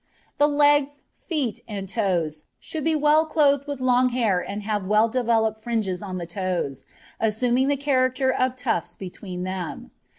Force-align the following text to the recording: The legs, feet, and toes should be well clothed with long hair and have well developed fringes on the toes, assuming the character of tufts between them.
The 0.39 0.47
legs, 0.47 1.03
feet, 1.27 1.59
and 1.67 1.87
toes 1.87 2.45
should 2.59 2.83
be 2.83 2.95
well 2.95 3.23
clothed 3.27 3.67
with 3.67 3.79
long 3.79 4.09
hair 4.09 4.39
and 4.39 4.63
have 4.63 4.87
well 4.87 5.07
developed 5.07 5.61
fringes 5.61 6.01
on 6.01 6.17
the 6.17 6.25
toes, 6.25 6.83
assuming 7.19 7.67
the 7.67 7.77
character 7.77 8.33
of 8.33 8.55
tufts 8.55 8.95
between 8.95 9.43
them. 9.43 9.91